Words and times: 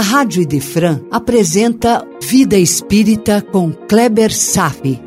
a 0.00 0.02
Rádio 0.02 0.40
Idefran 0.40 0.98
apresenta 1.10 2.02
Vida 2.22 2.56
Espírita 2.56 3.42
com 3.42 3.70
Kleber 3.70 4.34
Safi. 4.34 4.98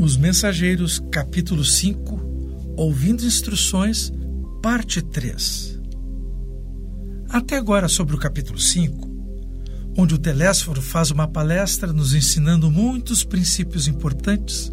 Os 0.00 0.16
Mensageiros, 0.16 0.98
capítulo 1.10 1.62
5, 1.62 2.74
Ouvindo 2.78 3.22
Instruções, 3.22 4.10
parte 4.62 5.02
3. 5.02 5.78
Até 7.28 7.58
agora, 7.58 7.86
sobre 7.86 8.16
o 8.16 8.18
capítulo 8.18 8.58
5, 8.58 9.06
onde 9.94 10.14
o 10.14 10.18
Telésforo 10.18 10.80
faz 10.80 11.10
uma 11.10 11.28
palestra 11.28 11.92
nos 11.92 12.14
ensinando 12.14 12.70
muitos 12.70 13.24
princípios 13.24 13.86
importantes, 13.86 14.72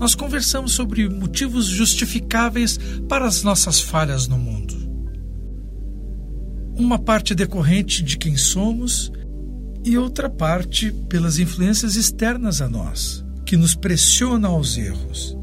nós 0.00 0.14
conversamos 0.14 0.72
sobre 0.72 1.06
motivos 1.10 1.66
justificáveis 1.66 2.78
para 3.06 3.26
as 3.26 3.42
nossas 3.42 3.82
falhas 3.82 4.26
no 4.26 4.38
mundo. 4.38 4.74
Uma 6.74 6.98
parte 6.98 7.34
decorrente 7.34 8.02
de 8.02 8.16
quem 8.16 8.34
somos 8.34 9.12
e 9.84 9.98
outra 9.98 10.30
parte 10.30 10.90
pelas 10.90 11.38
influências 11.38 11.96
externas 11.96 12.62
a 12.62 12.68
nós, 12.68 13.22
que 13.44 13.58
nos 13.58 13.74
pressionam 13.74 14.52
aos 14.52 14.78
erros. 14.78 15.36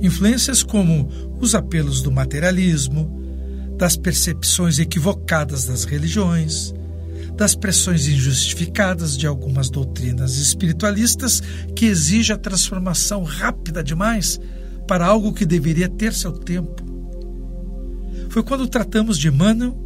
Influências 0.00 0.64
como 0.64 1.08
os 1.40 1.54
apelos 1.54 2.02
do 2.02 2.10
materialismo, 2.10 3.22
das 3.78 3.96
percepções 3.96 4.80
equivocadas 4.80 5.64
das 5.64 5.84
religiões, 5.84 6.74
das 7.36 7.54
pressões 7.54 8.06
injustificadas 8.06 9.16
de 9.16 9.26
algumas 9.26 9.70
doutrinas 9.70 10.36
espiritualistas 10.36 11.42
que 11.74 11.86
exigem 11.86 12.34
a 12.34 12.38
transformação 12.38 13.22
rápida 13.22 13.82
demais 13.82 14.38
para 14.86 15.06
algo 15.06 15.32
que 15.32 15.46
deveria 15.46 15.88
ter 15.88 16.12
seu 16.12 16.32
tempo. 16.32 16.82
Foi 18.28 18.42
quando 18.42 18.66
tratamos 18.66 19.18
de 19.18 19.28
Emmanuel 19.28 19.76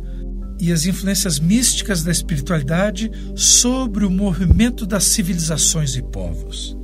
e 0.59 0.73
as 0.73 0.87
influências 0.87 1.39
místicas 1.39 2.03
da 2.03 2.11
espiritualidade 2.11 3.11
sobre 3.35 4.05
o 4.05 4.11
movimento 4.11 4.87
das 4.87 5.05
civilizações 5.05 5.97
e 5.97 6.03
povos. 6.03 6.77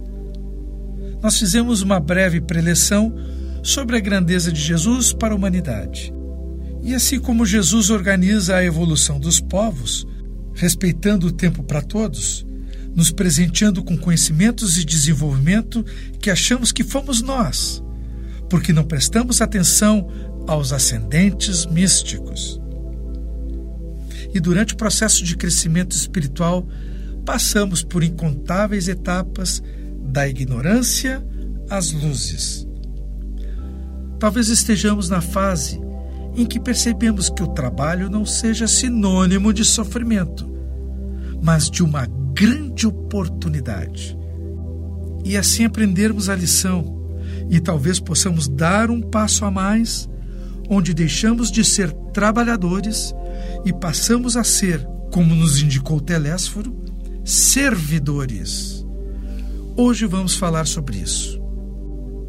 Nós 1.22 1.38
fizemos 1.38 1.82
uma 1.82 2.00
breve 2.00 2.40
preleção 2.40 3.14
sobre 3.62 3.96
a 3.96 4.00
grandeza 4.00 4.52
de 4.52 4.60
Jesus 4.60 5.12
para 5.12 5.32
a 5.32 5.36
humanidade. 5.36 6.12
E 6.82 6.94
assim 6.94 7.20
como 7.20 7.46
Jesus 7.46 7.90
organiza 7.90 8.56
a 8.56 8.64
evolução 8.64 9.20
dos 9.20 9.40
povos, 9.40 10.04
respeitando 10.54 11.26
o 11.26 11.32
tempo 11.32 11.62
para 11.62 11.82
todos, 11.82 12.46
nos 12.94 13.10
presenteando 13.10 13.82
com 13.82 13.96
conhecimentos 13.96 14.76
e 14.76 14.84
desenvolvimento 14.84 15.84
que 16.20 16.30
achamos 16.30 16.72
que 16.72 16.84
fomos 16.84 17.22
nós, 17.22 17.82
porque 18.48 18.72
não 18.72 18.84
prestamos 18.84 19.40
atenção 19.40 20.08
aos 20.46 20.72
ascendentes 20.72 21.66
místicos. 21.66 22.60
E 24.34 24.40
durante 24.40 24.74
o 24.74 24.76
processo 24.76 25.24
de 25.24 25.36
crescimento 25.36 25.92
espiritual, 25.92 26.66
passamos 27.24 27.82
por 27.82 28.02
incontáveis 28.02 28.88
etapas 28.88 29.62
da 30.00 30.28
ignorância 30.28 31.24
às 31.68 31.92
luzes. 31.92 32.66
Talvez 34.18 34.48
estejamos 34.48 35.08
na 35.08 35.20
fase 35.20 35.80
em 36.34 36.46
que 36.46 36.58
percebemos 36.58 37.28
que 37.28 37.42
o 37.42 37.48
trabalho 37.48 38.08
não 38.08 38.24
seja 38.24 38.66
sinônimo 38.66 39.52
de 39.52 39.64
sofrimento, 39.64 40.48
mas 41.42 41.70
de 41.70 41.82
uma 41.82 42.06
grande 42.32 42.86
oportunidade. 42.86 44.16
E 45.24 45.36
assim 45.36 45.64
aprendermos 45.64 46.28
a 46.28 46.34
lição 46.34 47.00
e 47.50 47.60
talvez 47.60 48.00
possamos 48.00 48.48
dar 48.48 48.90
um 48.90 49.00
passo 49.00 49.44
a 49.44 49.50
mais, 49.50 50.08
onde 50.68 50.94
deixamos 50.94 51.50
de 51.50 51.64
ser 51.64 51.92
trabalhadores 52.12 53.14
e 53.64 53.72
passamos 53.72 54.36
a 54.36 54.44
ser, 54.44 54.84
como 55.12 55.34
nos 55.34 55.60
indicou 55.60 56.00
Telésforo, 56.00 56.74
servidores. 57.24 58.84
Hoje 59.76 60.06
vamos 60.06 60.34
falar 60.34 60.66
sobre 60.66 60.98
isso. 60.98 61.40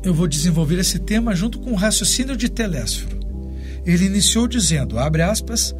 Eu 0.03 0.13
vou 0.13 0.27
desenvolver 0.27 0.79
esse 0.79 0.99
tema 0.99 1.33
junto 1.33 1.59
com 1.59 1.71
o 1.71 1.75
raciocínio 1.75 2.35
de 2.35 2.49
Telésforo 2.49 3.22
ele 3.85 4.05
iniciou 4.05 4.47
dizendo, 4.47 4.97
abre 4.97 5.21
aspas, 5.21 5.75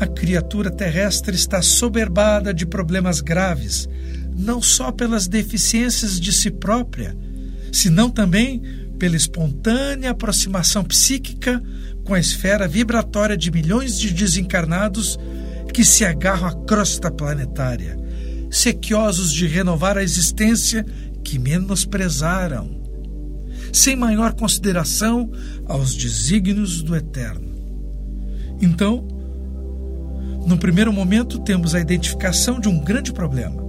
a 0.00 0.06
criatura 0.06 0.70
terrestre 0.70 1.34
está 1.34 1.60
soberbada 1.60 2.54
de 2.54 2.64
problemas 2.64 3.20
graves, 3.20 3.88
não 4.36 4.62
só 4.62 4.92
pelas 4.92 5.26
deficiências 5.26 6.20
de 6.20 6.32
si 6.32 6.50
própria, 6.50 7.16
senão 7.72 8.08
também 8.08 8.62
pela 8.98 9.16
espontânea 9.16 10.10
aproximação 10.10 10.84
psíquica 10.84 11.62
com 12.04 12.14
a 12.14 12.20
esfera 12.20 12.66
vibratória 12.66 13.36
de 13.36 13.50
milhões 13.50 13.98
de 13.98 14.12
desencarnados 14.12 15.18
que 15.72 15.84
se 15.84 16.04
agarram 16.04 16.48
à 16.48 16.52
crosta 16.64 17.10
planetária, 17.10 17.98
sequiosos 18.50 19.32
de 19.32 19.46
renovar 19.46 19.98
a 19.98 20.02
existência 20.02 20.84
que 21.22 21.38
menosprezaram 21.38 22.77
sem 23.72 23.96
maior 23.96 24.34
consideração 24.34 25.30
aos 25.66 25.94
desígnios 25.94 26.82
do 26.82 26.96
Eterno. 26.96 27.48
Então, 28.60 29.06
no 30.46 30.56
primeiro 30.56 30.92
momento, 30.92 31.38
temos 31.40 31.74
a 31.74 31.80
identificação 31.80 32.58
de 32.58 32.68
um 32.68 32.80
grande 32.80 33.12
problema. 33.12 33.62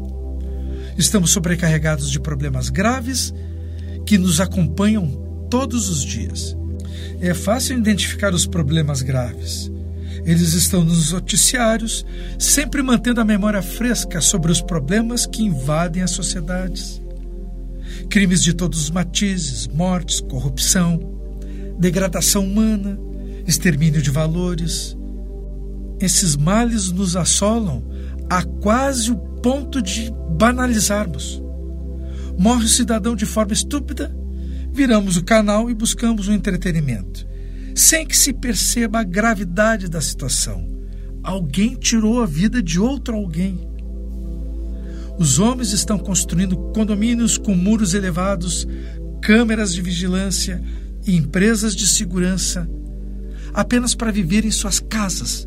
Estamos 0.97 1.31
sobrecarregados 1.31 2.09
de 2.09 2.19
problemas 2.19 2.69
graves 2.69 3.33
que 4.05 4.17
nos 4.17 4.39
acompanham 4.39 5.47
todos 5.49 5.89
os 5.89 6.03
dias. 6.03 6.55
É 7.21 7.33
fácil 7.33 7.77
identificar 7.77 8.33
os 8.33 8.45
problemas 8.45 9.01
graves. 9.01 9.71
Eles 10.25 10.53
estão 10.53 10.83
nos 10.83 11.11
noticiários, 11.11 12.05
sempre 12.37 12.81
mantendo 12.81 13.21
a 13.21 13.25
memória 13.25 13.61
fresca 13.61 14.21
sobre 14.21 14.51
os 14.51 14.61
problemas 14.61 15.25
que 15.25 15.43
invadem 15.43 16.03
as 16.03 16.11
sociedades 16.11 17.01
crimes 18.09 18.43
de 18.43 18.53
todos 18.53 18.79
os 18.79 18.89
matizes, 18.89 19.67
mortes, 19.67 20.21
corrupção, 20.21 20.99
degradação 21.77 22.43
humana, 22.43 22.99
extermínio 23.47 24.01
de 24.01 24.11
valores. 24.11 24.97
Esses 25.99 26.35
males 26.35 26.91
nos 26.91 27.15
assolam 27.15 27.83
a 28.29 28.43
quase 28.43 29.11
o 29.11 29.17
ponto 29.17 29.81
de 29.81 30.11
banalizarmos. 30.37 31.41
Morre 32.37 32.65
o 32.65 32.69
cidadão 32.69 33.15
de 33.15 33.25
forma 33.25 33.53
estúpida, 33.53 34.15
viramos 34.71 35.17
o 35.17 35.23
canal 35.23 35.69
e 35.69 35.73
buscamos 35.73 36.27
o 36.27 36.31
um 36.31 36.33
entretenimento, 36.33 37.27
sem 37.75 38.05
que 38.05 38.15
se 38.15 38.31
perceba 38.31 38.99
a 38.99 39.03
gravidade 39.03 39.89
da 39.89 39.99
situação. 39.99 40.67
Alguém 41.21 41.75
tirou 41.75 42.21
a 42.21 42.25
vida 42.25 42.63
de 42.63 42.79
outro 42.79 43.15
alguém. 43.15 43.68
Os 45.19 45.37
homens 45.37 45.73
estão 45.73 45.99
construindo 45.99 46.55
condomínios 46.73 47.37
com 47.37 47.53
muros 47.53 47.93
elevados, 47.93 48.65
câmeras 49.21 49.73
de 49.73 49.81
vigilância 49.81 50.63
e 51.05 51.13
empresas 51.13 51.75
de 51.75 51.85
segurança, 51.85 52.69
apenas 53.53 53.93
para 53.93 54.13
viver 54.13 54.45
em 54.45 54.51
suas 54.51 54.79
casas, 54.79 55.45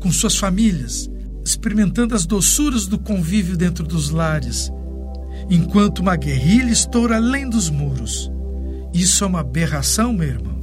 com 0.00 0.12
suas 0.12 0.36
famílias, 0.36 1.10
experimentando 1.42 2.14
as 2.14 2.26
doçuras 2.26 2.86
do 2.86 2.98
convívio 2.98 3.56
dentro 3.56 3.86
dos 3.86 4.10
lares, 4.10 4.70
enquanto 5.48 6.00
uma 6.00 6.16
guerrilha 6.16 6.70
estoura 6.70 7.16
além 7.16 7.48
dos 7.48 7.70
muros. 7.70 8.30
Isso 8.92 9.24
é 9.24 9.26
uma 9.26 9.40
aberração, 9.40 10.12
meu 10.12 10.28
irmão. 10.28 10.56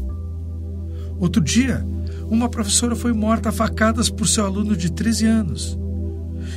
Outro 1.18 1.42
dia, 1.42 1.84
uma 2.30 2.48
professora 2.48 2.96
foi 2.96 3.14
morta 3.14 3.50
a 3.50 3.52
facadas 3.52 4.12
por 4.12 4.28
seu 4.28 4.46
aluno 4.46 4.78
de 4.78 4.92
13 4.92 5.26
anos. 5.26 5.80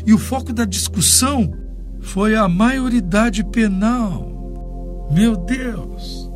E 0.06 0.12
o 0.12 0.18
foco 0.18 0.52
da 0.52 0.66
discussão 0.66 1.65
foi 2.06 2.36
a 2.36 2.48
maioridade 2.48 3.44
penal. 3.44 5.08
Meu 5.12 5.36
Deus! 5.36 6.30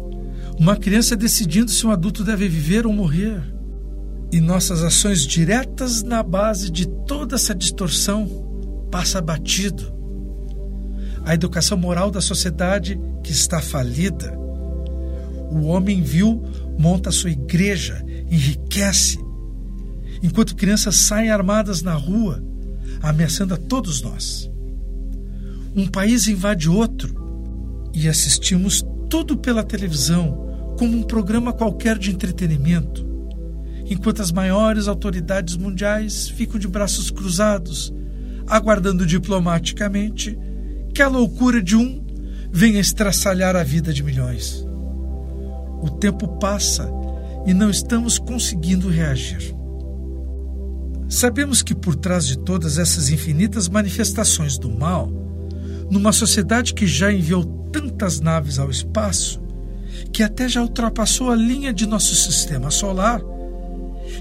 Uma 0.59 0.77
criança 0.77 1.17
decidindo 1.17 1.71
se 1.71 1.87
um 1.87 1.91
adulto 1.91 2.25
deve 2.25 2.49
viver 2.49 2.87
ou 2.87 2.93
morrer. 2.93 3.41
E 4.33 4.41
nossas 4.41 4.83
ações 4.83 5.27
diretas 5.27 6.03
na 6.03 6.23
base 6.23 6.71
de 6.71 6.87
toda 7.07 7.37
essa 7.37 7.55
distorção 7.55 8.29
passa 8.91 9.21
batido. 9.21 9.93
A 11.25 11.35
educação 11.35 11.79
moral 11.79 12.11
da 12.11 12.21
sociedade 12.21 13.01
que 13.23 13.33
está 13.33 13.61
falida. 13.61 14.37
O 15.51 15.67
homem 15.67 16.03
vil 16.03 16.43
monta 16.79 17.11
sua 17.11 17.31
igreja, 17.31 18.05
enriquece, 18.31 19.19
enquanto 20.23 20.57
crianças 20.57 20.97
saem 20.97 21.31
armadas 21.31 21.81
na 21.83 21.95
rua, 21.95 22.43
ameaçando 23.03 23.55
a 23.55 23.57
todos 23.57 24.03
nós 24.03 24.50
um 25.75 25.87
país 25.87 26.27
invade 26.27 26.69
outro 26.69 27.15
e 27.95 28.09
assistimos 28.09 28.85
tudo 29.09 29.37
pela 29.37 29.63
televisão, 29.63 30.75
como 30.79 30.97
um 30.97 31.03
programa 31.03 31.53
qualquer 31.53 31.99
de 31.99 32.11
entretenimento, 32.11 33.07
enquanto 33.87 34.23
as 34.23 34.33
maiores 34.33 34.89
autoridades 34.89 35.57
mundiais 35.57 36.29
ficam 36.29 36.59
de 36.59 36.69
braços 36.69 37.11
cruzados, 37.11 37.93
aguardando 38.47 39.05
diplomaticamente 39.05 40.39
que 40.95 41.03
a 41.03 41.09
loucura 41.09 41.63
de 41.63 41.77
um 41.77 42.05
venha 42.53 42.81
estraçalhar 42.81 43.55
a 43.55 43.63
vida 43.63 43.93
de 43.93 44.03
milhões. 44.03 44.65
O 45.83 45.91
tempo 45.91 46.29
passa 46.39 46.91
e 47.47 47.55
não 47.55 47.71
estamos 47.71 48.19
conseguindo 48.19 48.89
reagir. 48.89 49.55
Sabemos 51.09 51.63
que 51.63 51.75
por 51.75 51.97
trás 51.97 52.27
de 52.27 52.39
todas 52.39 52.79
essas 52.79 53.09
infinitas 53.09 53.69
manifestações 53.69 54.59
do 54.59 54.71
mal, 54.71 55.11
numa 55.91 56.13
sociedade 56.13 56.73
que 56.73 56.87
já 56.87 57.13
enviou 57.13 57.45
tantas 57.73 58.21
naves 58.21 58.59
ao 58.59 58.71
espaço, 58.71 59.41
que 60.13 60.23
até 60.23 60.49
já 60.49 60.63
ultrapassou 60.63 61.31
a 61.31 61.37
linha 61.37 61.73
de 61.73 61.87
nosso 61.87 62.15
sistema 62.15 62.71
solar, 62.71 63.21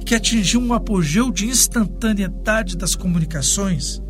que 0.05 0.15
atingiu 0.15 0.59
um 0.59 0.73
apogeu 0.73 1.31
de 1.31 1.45
instantaneidade 1.45 2.77
das 2.77 2.95
comunicações, 2.95 4.01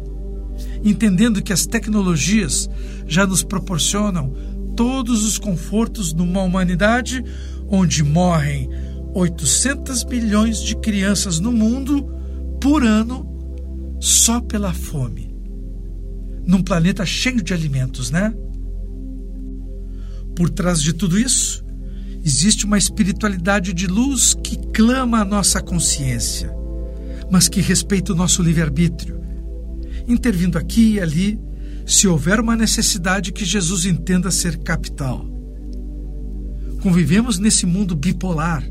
entendendo 0.84 1.42
que 1.42 1.54
as 1.54 1.66
tecnologias 1.66 2.70
já 3.06 3.26
nos 3.26 3.44
proporcionam 3.44 4.34
todos 4.76 5.26
os 5.26 5.38
confortos 5.38 6.14
numa 6.14 6.42
humanidade 6.42 7.24
onde 7.68 8.04
morrem 8.04 8.70
800 9.14 10.06
milhões 10.06 10.62
de 10.62 10.76
crianças 10.76 11.40
no 11.40 11.52
mundo 11.52 12.08
por 12.62 12.84
ano 12.84 13.28
só 14.00 14.40
pela 14.40 14.74
fome. 14.74 15.29
Num 16.50 16.63
planeta 16.63 17.06
cheio 17.06 17.44
de 17.44 17.54
alimentos, 17.54 18.10
né? 18.10 18.34
Por 20.36 20.50
trás 20.50 20.81
de 20.81 20.94
tudo 20.94 21.19
isso, 21.19 21.63
existe 22.25 22.66
uma 22.66 22.75
espiritualidade 22.75 23.72
de 23.72 23.86
luz 23.86 24.34
que 24.34 24.57
clama 24.74 25.19
a 25.19 25.25
nossa 25.25 25.62
consciência, 25.62 26.51
mas 27.30 27.48
que 27.48 27.62
respeita 27.62 28.13
o 28.13 28.16
nosso 28.16 28.42
livre-arbítrio, 28.42 29.22
intervindo 30.07 30.57
aqui 30.57 30.94
e 30.94 31.00
ali 31.00 31.40
se 31.86 32.07
houver 32.07 32.40
uma 32.40 32.56
necessidade 32.56 33.31
que 33.31 33.45
Jesus 33.45 33.86
entenda 33.86 34.31
ser 34.31 34.57
capital. 34.57 35.24
Convivemos 36.81 37.38
nesse 37.38 37.68
mundo 37.68 37.95
bipolar, 37.95 38.68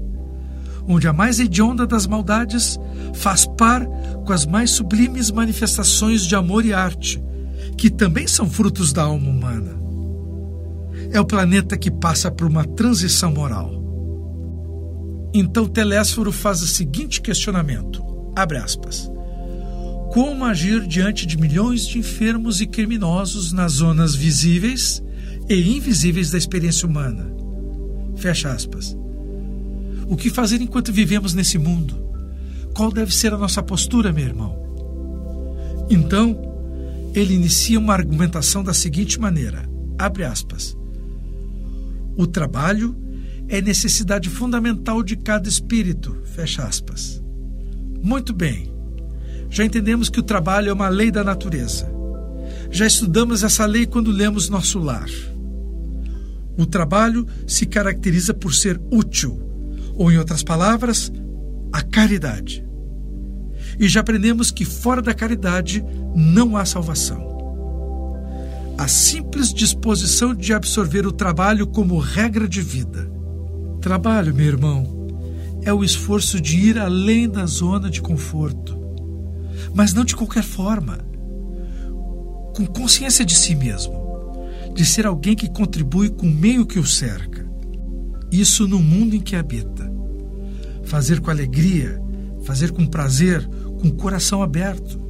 onde 0.85 1.07
a 1.07 1.13
mais 1.13 1.39
hedionda 1.39 1.87
das 1.87 2.09
maldades 2.09 2.77
faz 3.15 3.47
par 3.47 3.87
com 4.27 4.33
as 4.33 4.45
mais 4.45 4.73
sublimes 4.73 5.31
manifestações 5.31 6.23
de 6.23 6.35
amor 6.35 6.65
e 6.65 6.73
arte, 6.73 7.23
que 7.79 7.89
também 7.89 8.27
são 8.27 8.51
frutos 8.51 8.93
da 8.93 9.05
alma 9.05 9.31
humana 9.31 9.79
é 11.13 11.21
o 11.21 11.25
planeta 11.25 11.77
que 11.77 11.91
passa 11.91 12.31
por 12.31 12.47
uma 12.47 12.65
transição 12.65 13.33
moral. 13.33 13.73
Então 15.33 15.67
Telésforo 15.67 16.33
faz 16.33 16.63
o 16.63 16.67
seguinte 16.67 17.21
questionamento: 17.21 18.05
abre 18.37 18.59
aspas. 18.59 19.11
Como 20.13 20.45
agir 20.45 20.87
diante 20.87 21.27
de 21.27 21.39
milhões 21.39 21.87
de 21.87 21.99
enfermos 21.99 22.61
e 22.61 22.67
criminosos 22.67 23.53
nas 23.53 23.73
zonas 23.73 24.15
visíveis 24.15 25.03
e 25.49 25.77
invisíveis 25.77 26.31
da 26.31 26.39
experiência 26.39 26.89
humana? 26.89 27.31
Fecha 28.17 28.51
aspas. 28.51 28.97
O 30.09 30.17
que 30.17 30.31
fazer 30.31 30.61
enquanto 30.63 30.93
vivemos 30.93 31.35
nesse 31.35 31.59
mundo? 31.59 31.95
Qual 32.75 32.91
deve 32.91 33.15
ser 33.15 33.35
a 33.35 33.39
nossa 33.39 33.63
postura, 33.63 34.11
meu 34.11 34.25
irmão? 34.25 34.57
Então, 35.91 36.48
ele 37.15 37.35
inicia 37.35 37.79
uma 37.79 37.95
argumentação 37.95 38.63
da 38.63 38.75
seguinte 38.75 39.21
maneira: 39.21 39.69
abre 39.99 40.25
aspas. 40.25 40.77
O 42.17 42.27
trabalho 42.27 42.97
é 43.49 43.61
necessidade 43.61 44.29
fundamental 44.29 45.03
de 45.03 45.17
cada 45.17 45.49
espírito. 45.49 46.17
Fecha 46.35 46.65
aspas. 46.65 47.23
Muito 48.03 48.33
bem. 48.33 48.73
Já 49.51 49.65
entendemos 49.65 50.09
que 50.09 50.21
o 50.21 50.23
trabalho 50.23 50.69
é 50.69 50.73
uma 50.73 50.89
lei 50.89 51.11
da 51.11 51.25
natureza. 51.25 51.91
Já 52.71 52.87
estudamos 52.87 53.43
essa 53.43 53.65
lei 53.65 53.87
quando 53.87 54.11
lemos 54.11 54.49
Nosso 54.49 54.79
Lar. 54.79 55.09
O 56.57 56.67
trabalho 56.67 57.27
se 57.47 57.65
caracteriza 57.65 58.35
por 58.35 58.53
ser 58.53 58.81
útil, 58.91 59.41
ou, 59.95 60.11
em 60.11 60.19
outras 60.19 60.43
palavras, 60.43 61.11
a 61.73 61.81
caridade. 61.83 62.67
E 63.79 63.89
já 63.89 64.01
aprendemos 64.01 64.51
que 64.51 64.65
fora 64.65 65.01
da 65.01 65.15
caridade 65.15 65.85
não 66.19 66.57
há 66.57 66.65
salvação 66.65 67.29
a 68.79 68.87
simples 68.87 69.53
disposição 69.53 70.33
de 70.33 70.55
absorver 70.55 71.05
o 71.05 71.11
trabalho 71.11 71.67
como 71.67 71.99
regra 71.99 72.49
de 72.49 72.63
vida. 72.63 73.11
Trabalho, 73.81 74.33
meu 74.33 74.47
irmão, 74.47 75.09
é 75.65 75.73
o 75.73 75.83
esforço 75.83 76.41
de 76.41 76.57
ir 76.57 76.79
além 76.79 77.29
da 77.29 77.45
zona 77.45 77.91
de 77.91 78.01
conforto, 78.01 78.79
mas 79.75 79.93
não 79.93 80.05
de 80.05 80.15
qualquer 80.15 80.45
forma. 80.45 80.99
Com 82.55 82.65
consciência 82.67 83.25
de 83.25 83.35
si 83.35 83.57
mesmo, 83.57 83.93
de 84.73 84.85
ser 84.85 85.07
alguém 85.07 85.35
que 85.35 85.51
contribui 85.51 86.09
com 86.11 86.29
o 86.29 86.35
meio 86.35 86.65
que 86.65 86.79
o 86.79 86.87
cerca. 86.87 87.51
Isso 88.31 88.69
no 88.69 88.79
mundo 88.79 89.17
em 89.17 89.21
que 89.21 89.35
habita. 89.35 89.93
Fazer 90.85 91.21
com 91.21 91.33
alegria, 91.33 92.01
fazer 92.45 92.71
com 92.71 92.87
prazer, 92.87 93.45
com 93.81 93.89
o 93.89 93.95
coração 93.95 94.41
aberto. 94.41 95.08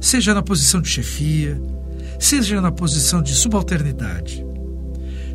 Seja 0.00 0.32
na 0.32 0.42
posição 0.42 0.80
de 0.80 0.88
chefia, 0.88 1.60
seja 2.18 2.60
na 2.60 2.72
posição 2.72 3.22
de 3.22 3.34
subalternidade, 3.34 4.44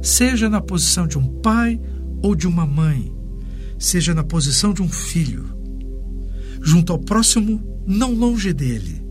seja 0.02 0.50
na 0.50 0.60
posição 0.60 1.08
de 1.08 1.18
um 1.18 1.28
pai 1.42 1.80
ou 2.22 2.36
de 2.36 2.48
uma 2.48 2.66
mãe, 2.66 3.14
seja 3.78 4.14
na 4.14 4.24
posição 4.24 4.74
de 4.74 4.82
um 4.82 4.90
filho, 4.90 5.56
junto 6.62 6.92
ao 6.92 7.00
próximo, 7.00 7.62
não 7.86 8.14
longe 8.14 8.52
dele, 8.54 9.06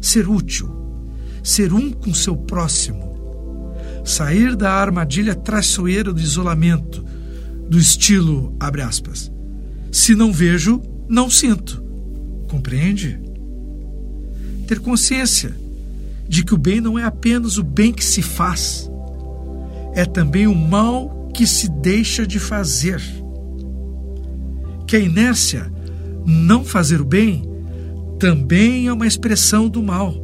ser 0.00 0.28
útil, 0.28 0.70
ser 1.42 1.72
um 1.72 1.90
com 1.90 2.14
seu 2.14 2.36
próximo, 2.36 3.74
sair 4.04 4.56
da 4.56 4.72
armadilha 4.72 5.34
traiçoeira 5.34 6.12
do 6.12 6.20
isolamento, 6.20 7.04
do 7.68 7.78
estilo, 7.78 8.56
abre 8.58 8.80
aspas, 8.80 9.30
se 9.92 10.14
não 10.14 10.32
vejo, 10.32 10.80
não 11.08 11.28
sinto. 11.28 11.84
Compreende? 12.48 13.27
Ter 14.68 14.80
consciência 14.80 15.56
de 16.28 16.44
que 16.44 16.52
o 16.52 16.58
bem 16.58 16.78
não 16.78 16.98
é 16.98 17.02
apenas 17.02 17.56
o 17.56 17.64
bem 17.64 17.90
que 17.90 18.04
se 18.04 18.20
faz, 18.20 18.88
é 19.94 20.04
também 20.04 20.46
o 20.46 20.54
mal 20.54 21.30
que 21.32 21.46
se 21.46 21.70
deixa 21.70 22.26
de 22.26 22.38
fazer. 22.38 23.00
Que 24.86 24.96
a 24.96 24.98
inércia, 24.98 25.72
não 26.26 26.62
fazer 26.62 27.00
o 27.00 27.04
bem, 27.04 27.48
também 28.18 28.88
é 28.88 28.92
uma 28.92 29.06
expressão 29.06 29.70
do 29.70 29.82
mal. 29.82 30.14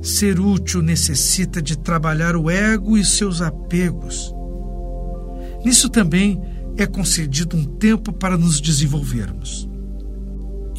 Ser 0.00 0.38
útil 0.38 0.80
necessita 0.80 1.60
de 1.60 1.76
trabalhar 1.76 2.36
o 2.36 2.48
ego 2.48 2.96
e 2.96 3.04
seus 3.04 3.42
apegos. 3.42 4.32
Nisso 5.64 5.88
também 5.88 6.40
é 6.76 6.86
concedido 6.86 7.56
um 7.56 7.64
tempo 7.64 8.12
para 8.12 8.38
nos 8.38 8.60
desenvolvermos. 8.60 9.67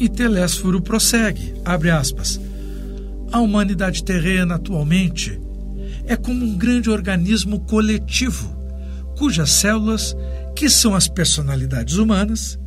E 0.00 0.08
Telésforo 0.08 0.80
prossegue, 0.80 1.52
abre 1.62 1.90
aspas, 1.90 2.40
a 3.30 3.38
humanidade 3.38 4.02
terrena 4.02 4.54
atualmente 4.54 5.38
é 6.06 6.16
como 6.16 6.42
um 6.42 6.56
grande 6.56 6.88
organismo 6.88 7.60
coletivo, 7.60 8.56
cujas 9.18 9.50
células, 9.50 10.16
que 10.56 10.70
são 10.70 10.94
as 10.94 11.06
personalidades 11.06 11.96
humanas, 11.96 12.58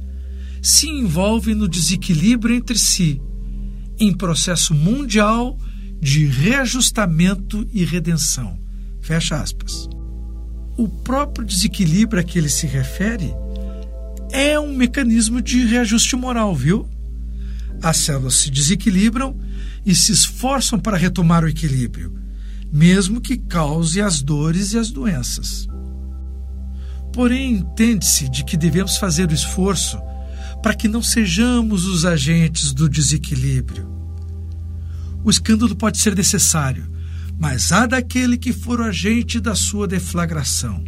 se 0.61 0.87
envolvem 0.87 1.55
no 1.55 1.67
desequilíbrio 1.67 2.55
entre 2.55 2.77
si, 2.77 3.19
em 3.99 4.13
processo 4.13 4.75
mundial 4.75 5.57
de 5.99 6.27
reajustamento 6.27 7.67
e 7.73 7.83
redenção. 7.83 8.59
Fecha 9.01 9.41
aspas. 9.41 9.89
O 10.77 10.87
próprio 10.87 11.47
desequilíbrio 11.47 12.21
a 12.21 12.23
que 12.23 12.37
ele 12.37 12.49
se 12.49 12.67
refere 12.67 13.33
é 14.31 14.59
um 14.59 14.75
mecanismo 14.75 15.41
de 15.41 15.65
reajuste 15.65 16.15
moral, 16.15 16.55
viu? 16.55 16.92
As 17.83 17.97
células 17.97 18.35
se 18.35 18.49
desequilibram 18.49 19.37
e 19.85 19.93
se 19.93 20.13
esforçam 20.13 20.79
para 20.79 20.95
retomar 20.95 21.43
o 21.43 21.49
equilíbrio, 21.49 22.17
mesmo 22.71 23.19
que 23.19 23.37
cause 23.37 24.01
as 24.01 24.21
dores 24.21 24.71
e 24.71 24.77
as 24.77 24.89
doenças. 24.89 25.67
Porém, 27.11 27.55
entende-se 27.55 28.29
de 28.29 28.45
que 28.45 28.55
devemos 28.55 28.95
fazer 28.95 29.29
o 29.29 29.33
esforço 29.33 29.99
para 30.63 30.73
que 30.73 30.87
não 30.87 31.03
sejamos 31.03 31.85
os 31.85 32.05
agentes 32.05 32.71
do 32.71 32.87
desequilíbrio. 32.87 33.91
O 35.21 35.29
escândalo 35.29 35.75
pode 35.75 35.97
ser 35.97 36.15
necessário, 36.15 36.89
mas 37.37 37.73
há 37.73 37.85
daquele 37.85 38.37
que 38.37 38.53
for 38.53 38.79
o 38.79 38.83
agente 38.85 39.41
da 39.41 39.55
sua 39.55 39.89
deflagração. 39.89 40.85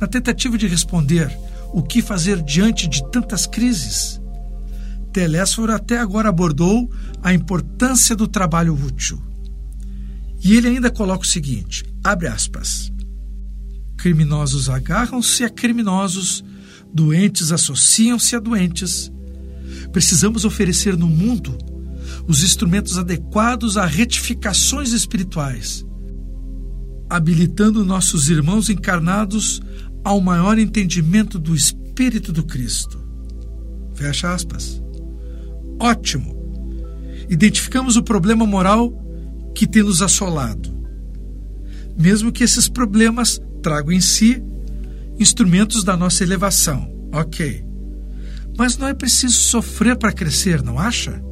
Na 0.00 0.06
tentativa 0.06 0.56
de 0.56 0.68
responder 0.68 1.36
o 1.72 1.82
que 1.82 2.00
fazer 2.00 2.40
diante 2.40 2.86
de 2.86 3.02
tantas 3.10 3.46
crises, 3.46 4.20
Telésforo 5.18 5.72
até 5.72 5.98
agora 5.98 6.28
abordou 6.28 6.88
a 7.20 7.34
importância 7.34 8.14
do 8.14 8.28
trabalho 8.28 8.72
útil. 8.72 9.20
E 10.44 10.56
ele 10.56 10.68
ainda 10.68 10.92
coloca 10.92 11.24
o 11.24 11.26
seguinte: 11.26 11.84
abre 12.04 12.28
aspas. 12.28 12.92
Criminosos 13.96 14.70
agarram-se 14.70 15.42
a 15.42 15.50
criminosos, 15.50 16.44
doentes 16.94 17.50
associam-se 17.50 18.36
a 18.36 18.38
doentes. 18.38 19.10
Precisamos 19.90 20.44
oferecer 20.44 20.96
no 20.96 21.08
mundo 21.08 21.58
os 22.28 22.44
instrumentos 22.44 22.96
adequados 22.96 23.76
a 23.76 23.86
retificações 23.86 24.92
espirituais, 24.92 25.84
habilitando 27.10 27.84
nossos 27.84 28.28
irmãos 28.28 28.70
encarnados 28.70 29.60
ao 30.04 30.20
maior 30.20 30.60
entendimento 30.60 31.40
do 31.40 31.56
Espírito 31.56 32.32
do 32.32 32.44
Cristo. 32.44 33.04
Fecha 33.96 34.32
aspas. 34.32 34.80
Ótimo! 35.78 36.36
Identificamos 37.28 37.96
o 37.96 38.02
problema 38.02 38.46
moral 38.46 38.92
que 39.54 39.66
tem 39.66 39.82
nos 39.82 40.02
assolado. 40.02 40.76
Mesmo 41.98 42.32
que 42.32 42.44
esses 42.44 42.68
problemas 42.68 43.40
tragam 43.62 43.92
em 43.92 44.00
si 44.00 44.42
instrumentos 45.18 45.82
da 45.84 45.96
nossa 45.96 46.22
elevação. 46.22 46.90
Ok. 47.12 47.64
Mas 48.56 48.76
não 48.76 48.88
é 48.88 48.94
preciso 48.94 49.36
sofrer 49.36 49.96
para 49.96 50.12
crescer, 50.12 50.62
não 50.62 50.78
acha? 50.78 51.22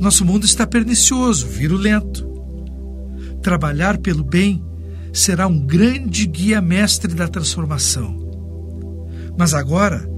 Nosso 0.00 0.24
mundo 0.24 0.44
está 0.44 0.66
pernicioso, 0.66 1.46
virulento. 1.46 2.26
Trabalhar 3.42 3.98
pelo 3.98 4.24
bem 4.24 4.64
será 5.12 5.46
um 5.46 5.58
grande 5.58 6.26
guia 6.26 6.60
mestre 6.60 7.14
da 7.14 7.28
transformação. 7.28 8.16
Mas 9.36 9.54
agora, 9.54 10.08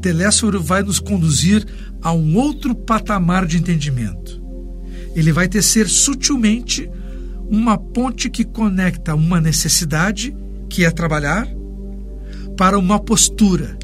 Telésforo 0.00 0.62
vai 0.62 0.82
nos 0.82 1.00
conduzir 1.00 1.66
a 2.04 2.12
um 2.12 2.36
outro 2.36 2.74
patamar 2.74 3.46
de 3.46 3.56
entendimento. 3.56 4.40
Ele 5.16 5.32
vai 5.32 5.48
tecer 5.48 5.88
sutilmente 5.88 6.90
uma 7.48 7.78
ponte 7.78 8.28
que 8.28 8.44
conecta 8.44 9.14
uma 9.14 9.40
necessidade, 9.40 10.36
que 10.68 10.84
é 10.84 10.90
trabalhar, 10.90 11.48
para 12.58 12.78
uma 12.78 13.00
postura, 13.00 13.78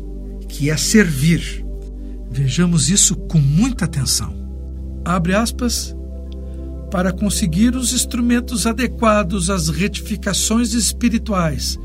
que 0.49 0.69
é 0.69 0.77
servir. 0.77 1.65
Vejamos 2.31 2.91
isso 2.91 3.17
com 3.17 3.39
muita 3.39 3.87
atenção. 3.87 4.35
Abre 5.03 5.35
aspas 5.35 5.97
para 6.91 7.13
conseguir 7.13 7.75
os 7.75 7.93
instrumentos 7.93 8.67
adequados 8.67 9.49
às 9.49 9.69
retificações 9.69 10.75
espirituais, 10.75 11.79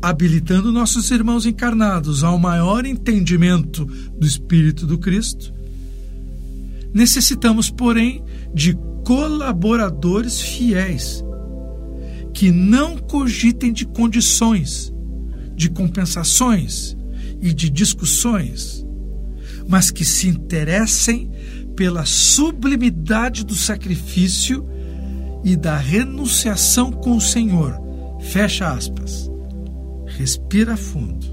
habilitando 0.00 0.72
nossos 0.72 1.10
irmãos 1.10 1.44
encarnados 1.44 2.24
ao 2.24 2.38
maior 2.38 2.86
entendimento 2.86 3.84
do 3.84 4.26
Espírito 4.26 4.86
do 4.86 4.96
Cristo. 4.98 5.55
Necessitamos, 6.96 7.68
porém, 7.68 8.24
de 8.54 8.72
colaboradores 9.04 10.40
fiéis 10.40 11.22
que 12.32 12.50
não 12.50 12.96
cogitem 12.96 13.70
de 13.70 13.84
condições, 13.84 14.90
de 15.54 15.68
compensações 15.68 16.96
e 17.38 17.52
de 17.52 17.68
discussões, 17.68 18.82
mas 19.68 19.90
que 19.90 20.06
se 20.06 20.26
interessem 20.26 21.30
pela 21.76 22.06
sublimidade 22.06 23.44
do 23.44 23.54
sacrifício 23.54 24.66
e 25.44 25.54
da 25.54 25.76
renunciação 25.76 26.90
com 26.90 27.14
o 27.14 27.20
Senhor. 27.20 27.78
Fecha 28.22 28.72
aspas. 28.72 29.30
Respira 30.06 30.78
fundo. 30.78 31.26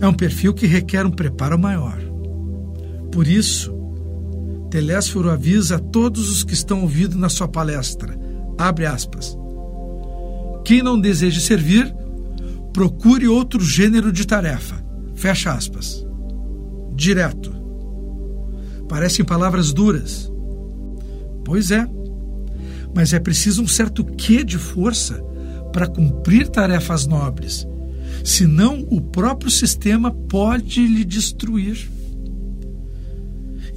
É 0.00 0.08
um 0.08 0.12
perfil 0.12 0.52
que 0.52 0.66
requer 0.66 1.06
um 1.06 1.12
preparo 1.12 1.56
maior. 1.56 2.00
Por 3.12 3.28
isso, 3.28 3.77
Telésforo 4.70 5.30
avisa 5.30 5.76
a 5.76 5.78
todos 5.78 6.28
os 6.28 6.44
que 6.44 6.52
estão 6.52 6.82
ouvindo 6.82 7.16
na 7.18 7.28
sua 7.28 7.48
palestra, 7.48 8.18
abre 8.58 8.84
aspas, 8.86 9.36
quem 10.64 10.82
não 10.82 11.00
deseja 11.00 11.40
servir, 11.40 11.94
procure 12.74 13.26
outro 13.26 13.64
gênero 13.64 14.12
de 14.12 14.26
tarefa, 14.26 14.84
fecha 15.14 15.52
aspas. 15.52 16.04
Direto. 16.94 17.50
Parecem 18.88 19.24
palavras 19.24 19.72
duras. 19.72 20.30
Pois 21.44 21.70
é, 21.70 21.88
mas 22.94 23.12
é 23.12 23.18
preciso 23.18 23.62
um 23.62 23.66
certo 23.66 24.04
quê 24.04 24.44
de 24.44 24.58
força 24.58 25.22
para 25.72 25.86
cumprir 25.86 26.48
tarefas 26.48 27.06
nobres, 27.06 27.66
senão 28.24 28.86
o 28.90 29.00
próprio 29.00 29.50
sistema 29.50 30.10
pode 30.10 30.86
lhe 30.86 31.04
destruir. 31.04 31.88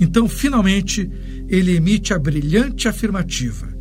Então, 0.02 0.28
finalmente, 0.28 1.10
ele 1.48 1.76
emite 1.76 2.12
a 2.12 2.18
brilhante 2.18 2.88
afirmativa, 2.88 3.72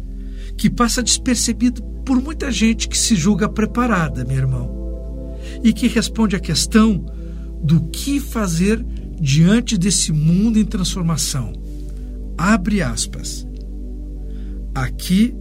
que 0.55 0.69
passa 0.69 1.03
despercebido 1.03 1.83
por 2.05 2.21
muita 2.21 2.53
gente 2.53 2.91
que 2.91 2.99
se 2.99 3.17
julga 3.17 3.49
preparada, 3.49 4.23
meu 4.23 4.37
irmão, 4.37 5.39
e 5.65 5.73
que 5.73 5.89
responde 5.89 6.37
à 6.37 6.39
questão 6.39 7.07
do 7.63 7.89
que 7.89 8.21
fazer 8.21 8.85
diante 9.19 9.79
desse 9.79 10.13
mundo 10.13 10.59
em 10.59 10.65
transformação. 10.65 11.55
Abre 12.37 12.83
aspas. 12.83 13.49
Aqui, 14.75 15.35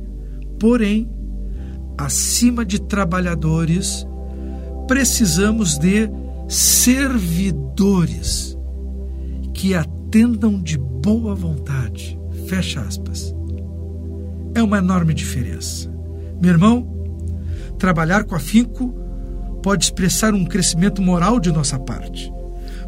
porém, 0.58 1.10
acima 1.98 2.66
de 2.66 2.80
trabalhadores, 2.80 4.08
precisamos 4.88 5.78
de 5.78 6.10
servidores 6.48 8.58
que 9.54 9.76
atendam 10.10 10.60
de 10.60 10.76
boa 10.76 11.36
vontade. 11.36 12.20
Fecha 12.48 12.82
aspas. 12.82 13.34
É 14.56 14.64
uma 14.64 14.80
enorme 14.80 15.14
diferença. 15.14 15.88
Meu 16.42 16.50
irmão, 16.50 16.88
trabalhar 17.78 18.24
com 18.24 18.34
afinco 18.34 18.90
pode 19.62 19.84
expressar 19.84 20.34
um 20.34 20.46
crescimento 20.46 21.00
moral 21.00 21.40
de 21.40 21.52
nossa 21.52 21.78
parte, 21.78 22.34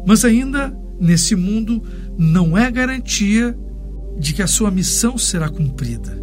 mas 0.04 0.24
ainda 0.24 0.76
nesse 0.98 1.36
mundo 1.36 1.80
não 2.18 2.58
é 2.58 2.68
garantia 2.70 3.56
de 4.18 4.32
que 4.32 4.42
a 4.42 4.48
sua 4.48 4.70
missão 4.70 5.16
será 5.16 5.48
cumprida. 5.48 6.20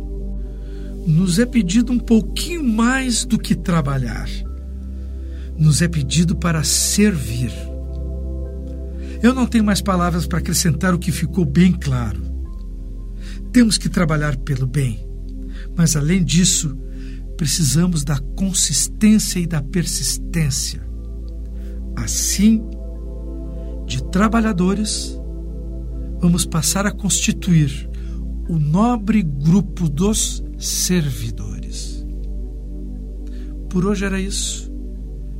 Nos 1.07 1.39
é 1.39 1.45
pedido 1.45 1.93
um 1.93 1.99
pouquinho 1.99 2.63
mais 2.63 3.23
do 3.23 3.39
que 3.39 3.55
trabalhar. 3.55 4.27
Nos 5.57 5.81
é 5.81 5.87
pedido 5.87 6.35
para 6.35 6.61
servir. 6.61 7.68
Eu 9.21 9.33
não 9.33 9.45
tenho 9.45 9.63
mais 9.63 9.81
palavras 9.81 10.25
para 10.25 10.39
acrescentar 10.39 10.93
o 10.93 10.99
que 10.99 11.11
ficou 11.11 11.43
bem 11.43 11.73
claro. 11.73 12.21
Temos 13.51 13.77
que 13.77 13.89
trabalhar 13.89 14.37
pelo 14.37 14.65
bem, 14.65 15.05
mas 15.75 15.95
além 15.95 16.23
disso, 16.23 16.77
precisamos 17.35 18.03
da 18.03 18.17
consistência 18.35 19.39
e 19.39 19.47
da 19.47 19.61
persistência. 19.61 20.87
Assim, 21.97 22.63
de 23.85 24.03
trabalhadores, 24.05 25.19
vamos 26.19 26.45
passar 26.45 26.85
a 26.85 26.91
constituir 26.91 27.89
o 28.47 28.57
nobre 28.57 29.21
grupo 29.21 29.89
dos 29.89 30.43
servidores. 30.57 32.05
Por 33.69 33.85
hoje 33.85 34.05
era 34.05 34.19
isso. 34.19 34.71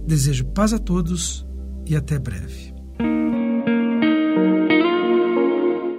Desejo 0.06 0.46
paz 0.46 0.74
a 0.74 0.80
todos 0.80 1.46
e 1.88 1.96
até 1.96 2.20
breve. 2.20 2.79